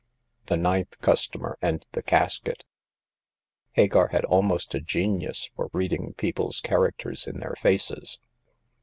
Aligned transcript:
THE 0.47 0.57
NINTH 0.57 0.99
CUSTOMER 1.01 1.59
AND 1.61 1.85
THE 1.91 2.01
CASKET. 2.01 2.63
Hagar 3.73 4.07
had 4.07 4.25
almost 4.25 4.73
a 4.73 4.81
genius 4.81 5.51
for 5.55 5.69
reading 5.73 6.15
peo 6.17 6.31
ple's 6.31 6.59
characters 6.59 7.27
in 7.27 7.37
their 7.39 7.53
faces. 7.55 8.17